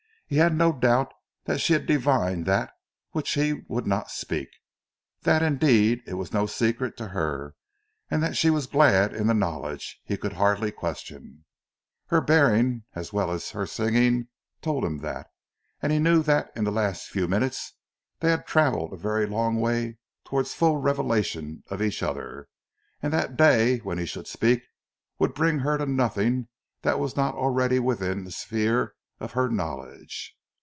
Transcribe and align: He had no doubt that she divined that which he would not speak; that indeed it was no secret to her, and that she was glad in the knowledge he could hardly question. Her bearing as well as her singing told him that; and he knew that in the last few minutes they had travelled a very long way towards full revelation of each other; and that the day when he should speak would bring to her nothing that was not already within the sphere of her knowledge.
He 0.27 0.37
had 0.37 0.55
no 0.55 0.71
doubt 0.71 1.13
that 1.43 1.59
she 1.59 1.77
divined 1.77 2.45
that 2.45 2.71
which 3.11 3.33
he 3.33 3.51
would 3.67 3.85
not 3.85 4.09
speak; 4.09 4.47
that 5.23 5.43
indeed 5.43 6.01
it 6.07 6.13
was 6.13 6.31
no 6.31 6.45
secret 6.45 6.95
to 6.95 7.09
her, 7.09 7.55
and 8.09 8.23
that 8.23 8.37
she 8.37 8.49
was 8.49 8.65
glad 8.65 9.13
in 9.13 9.27
the 9.27 9.33
knowledge 9.33 9.99
he 10.05 10.15
could 10.15 10.31
hardly 10.31 10.71
question. 10.71 11.43
Her 12.07 12.21
bearing 12.21 12.85
as 12.95 13.11
well 13.11 13.29
as 13.29 13.51
her 13.51 13.65
singing 13.65 14.29
told 14.61 14.85
him 14.85 14.99
that; 14.99 15.27
and 15.81 15.91
he 15.91 15.99
knew 15.99 16.23
that 16.23 16.49
in 16.55 16.63
the 16.63 16.71
last 16.71 17.09
few 17.09 17.27
minutes 17.27 17.73
they 18.21 18.31
had 18.31 18.47
travelled 18.47 18.93
a 18.93 18.97
very 18.97 19.25
long 19.25 19.59
way 19.59 19.97
towards 20.23 20.53
full 20.53 20.77
revelation 20.77 21.61
of 21.67 21.81
each 21.81 22.01
other; 22.01 22.47
and 23.03 23.11
that 23.11 23.31
the 23.31 23.35
day 23.35 23.77
when 23.79 23.97
he 23.97 24.05
should 24.05 24.27
speak 24.27 24.61
would 25.19 25.33
bring 25.33 25.57
to 25.57 25.63
her 25.65 25.85
nothing 25.85 26.47
that 26.83 26.99
was 27.01 27.17
not 27.17 27.35
already 27.35 27.79
within 27.79 28.23
the 28.23 28.31
sphere 28.31 28.95
of 29.19 29.33
her 29.33 29.47
knowledge. 29.47 30.35